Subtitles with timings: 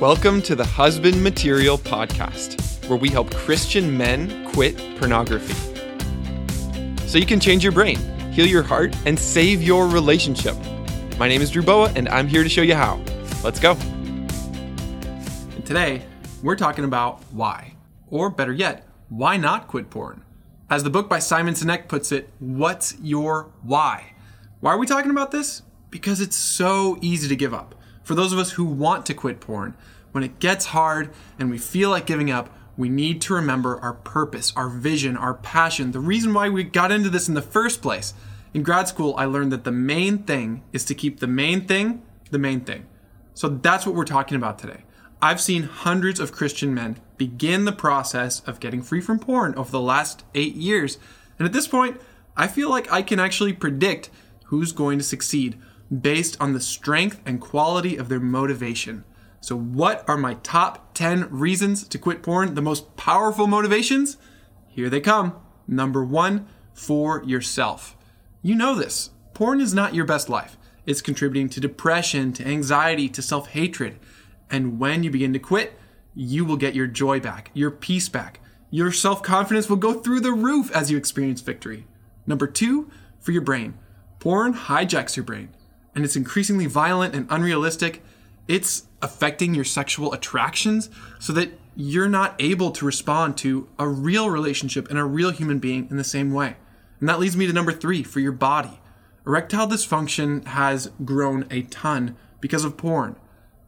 [0.00, 5.54] Welcome to the Husband Material Podcast, where we help Christian men quit pornography.
[7.08, 7.98] So you can change your brain,
[8.30, 10.54] heal your heart, and save your relationship.
[11.18, 13.00] My name is Drew Boa, and I'm here to show you how.
[13.42, 13.72] Let's go.
[15.56, 16.04] And today,
[16.44, 17.74] we're talking about why.
[18.08, 20.22] Or better yet, why not quit porn?
[20.70, 24.12] As the book by Simon Sinek puts it, what's your why?
[24.60, 25.62] Why are we talking about this?
[25.90, 27.74] Because it's so easy to give up.
[28.08, 29.76] For those of us who want to quit porn,
[30.12, 33.92] when it gets hard and we feel like giving up, we need to remember our
[33.92, 37.82] purpose, our vision, our passion, the reason why we got into this in the first
[37.82, 38.14] place.
[38.54, 42.00] In grad school, I learned that the main thing is to keep the main thing
[42.30, 42.86] the main thing.
[43.34, 44.84] So that's what we're talking about today.
[45.20, 49.70] I've seen hundreds of Christian men begin the process of getting free from porn over
[49.70, 50.96] the last eight years.
[51.38, 52.00] And at this point,
[52.38, 54.08] I feel like I can actually predict
[54.44, 55.58] who's going to succeed
[55.96, 59.04] based on the strength and quality of their motivation.
[59.40, 62.54] So, what are my top 10 reasons to quit porn?
[62.54, 64.16] The most powerful motivations?
[64.66, 65.36] Here they come.
[65.66, 67.96] Number one, for yourself.
[68.42, 69.10] You know this.
[69.34, 70.56] Porn is not your best life.
[70.86, 73.98] It's contributing to depression, to anxiety, to self hatred.
[74.50, 75.78] And when you begin to quit,
[76.14, 78.40] you will get your joy back, your peace back.
[78.70, 81.86] Your self confidence will go through the roof as you experience victory.
[82.26, 83.78] Number two, for your brain.
[84.18, 85.50] Porn hijacks your brain
[85.94, 88.02] and it's increasingly violent and unrealistic,
[88.46, 94.30] it's affecting your sexual attractions so that you're not able to respond to a real
[94.30, 96.56] relationship and a real human being in the same way.
[96.98, 98.80] And that leads me to number three for your body.
[99.26, 103.16] Erectile dysfunction has grown a ton because of porn.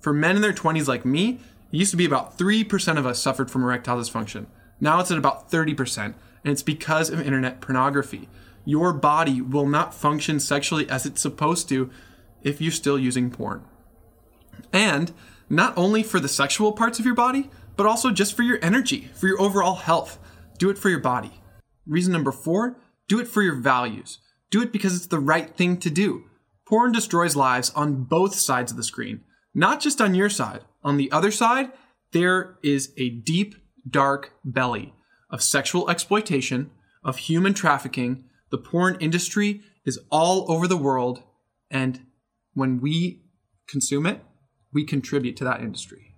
[0.00, 1.38] For men in their 20s like me,
[1.70, 4.46] it used to be about 3% of us suffered from erectile dysfunction.
[4.80, 8.28] Now it's at about 30%, and it's because of internet pornography.
[8.64, 11.90] Your body will not function sexually as it's supposed to
[12.42, 13.64] if you're still using porn.
[14.72, 15.12] And
[15.48, 19.10] not only for the sexual parts of your body, but also just for your energy,
[19.14, 20.18] for your overall health.
[20.58, 21.32] Do it for your body.
[21.86, 22.76] Reason number four,
[23.08, 24.18] do it for your values.
[24.50, 26.24] Do it because it's the right thing to do.
[26.68, 29.22] Porn destroys lives on both sides of the screen,
[29.54, 30.60] not just on your side.
[30.84, 31.72] On the other side,
[32.12, 33.54] there is a deep,
[33.88, 34.94] dark belly
[35.30, 36.70] of sexual exploitation,
[37.02, 38.24] of human trafficking.
[38.50, 41.22] The porn industry is all over the world,
[41.70, 42.00] and
[42.54, 43.22] when we
[43.68, 44.22] consume it,
[44.72, 46.14] we contribute to that industry.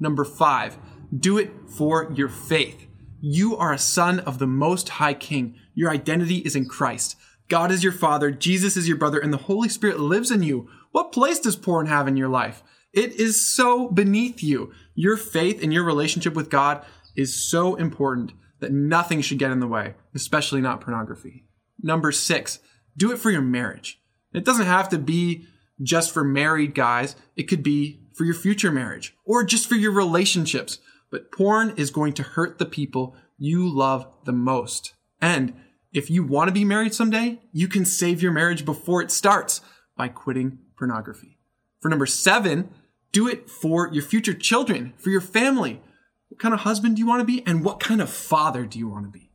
[0.00, 0.76] Number five,
[1.16, 2.86] do it for your faith.
[3.20, 5.56] You are a son of the Most High King.
[5.74, 7.16] Your identity is in Christ.
[7.48, 10.68] God is your Father, Jesus is your brother, and the Holy Spirit lives in you.
[10.92, 12.62] What place does porn have in your life?
[12.92, 14.72] It is so beneath you.
[14.94, 16.84] Your faith and your relationship with God
[17.16, 21.44] is so important that nothing should get in the way, especially not pornography.
[21.82, 22.60] Number six,
[22.96, 24.00] do it for your marriage.
[24.32, 25.46] It doesn't have to be
[25.84, 27.16] just for married guys.
[27.36, 30.78] It could be for your future marriage or just for your relationships.
[31.10, 34.94] But porn is going to hurt the people you love the most.
[35.20, 35.54] And
[35.92, 39.60] if you want to be married someday, you can save your marriage before it starts
[39.96, 41.38] by quitting pornography.
[41.80, 42.70] For number seven,
[43.12, 45.80] do it for your future children, for your family.
[46.28, 47.46] What kind of husband do you want to be?
[47.46, 49.30] And what kind of father do you want to be?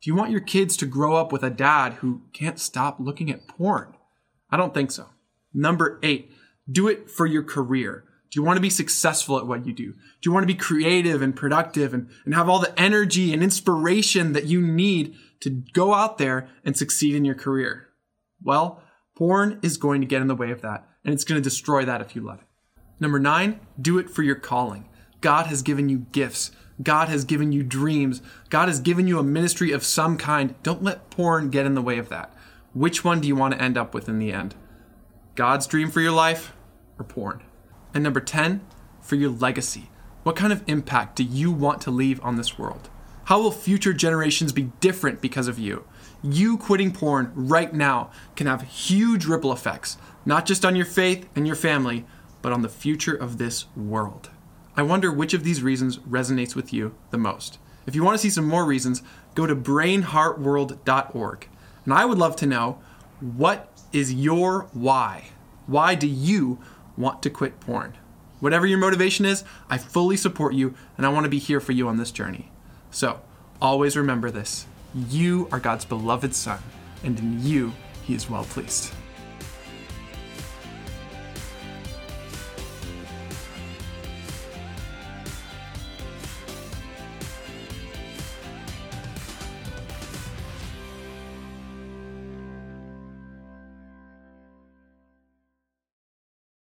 [0.00, 3.30] Do you want your kids to grow up with a dad who can't stop looking
[3.30, 3.94] at porn?
[4.48, 5.06] I don't think so.
[5.56, 6.30] Number eight,
[6.70, 8.04] do it for your career.
[8.30, 9.92] Do you want to be successful at what you do?
[9.92, 13.42] Do you want to be creative and productive and, and have all the energy and
[13.42, 17.88] inspiration that you need to go out there and succeed in your career?
[18.42, 18.82] Well,
[19.16, 21.86] porn is going to get in the way of that, and it's going to destroy
[21.86, 22.44] that if you let it.
[23.00, 24.90] Number nine, do it for your calling.
[25.22, 26.50] God has given you gifts.
[26.82, 28.20] God has given you dreams.
[28.50, 30.54] God has given you a ministry of some kind.
[30.62, 32.34] Don't let porn get in the way of that.
[32.74, 34.54] Which one do you want to end up with in the end?
[35.36, 36.54] God's dream for your life
[36.98, 37.42] or porn?
[37.92, 38.62] And number 10,
[39.02, 39.90] for your legacy.
[40.22, 42.88] What kind of impact do you want to leave on this world?
[43.24, 45.84] How will future generations be different because of you?
[46.22, 51.28] You quitting porn right now can have huge ripple effects, not just on your faith
[51.36, 52.06] and your family,
[52.40, 54.30] but on the future of this world.
[54.74, 57.58] I wonder which of these reasons resonates with you the most.
[57.86, 59.02] If you want to see some more reasons,
[59.34, 61.48] go to brainheartworld.org.
[61.84, 62.78] And I would love to know
[63.20, 65.30] what is your why?
[65.66, 66.58] Why do you
[66.96, 67.94] want to quit porn?
[68.40, 71.72] Whatever your motivation is, I fully support you and I want to be here for
[71.72, 72.50] you on this journey.
[72.90, 73.20] So,
[73.60, 76.60] always remember this you are God's beloved Son,
[77.04, 77.72] and in you,
[78.04, 78.92] He is well pleased.